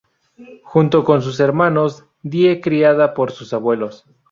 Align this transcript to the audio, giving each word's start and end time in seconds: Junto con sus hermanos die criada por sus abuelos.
Junto 0.63 1.03
con 1.03 1.21
sus 1.21 1.39
hermanos 1.39 2.05
die 2.23 2.59
criada 2.59 3.13
por 3.13 3.31
sus 3.31 3.53
abuelos. 3.53 4.03